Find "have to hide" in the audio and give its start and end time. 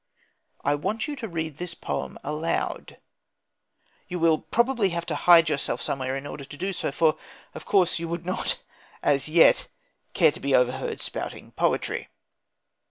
4.89-5.47